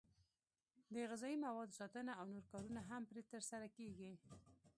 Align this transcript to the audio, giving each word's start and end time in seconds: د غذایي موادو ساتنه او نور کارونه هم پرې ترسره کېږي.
د 0.93 0.95
غذایي 1.09 1.37
موادو 1.45 1.77
ساتنه 1.79 2.11
او 2.19 2.25
نور 2.33 2.45
کارونه 2.51 2.81
هم 2.89 3.01
پرې 3.09 3.21
ترسره 3.31 3.67
کېږي. 3.77 4.11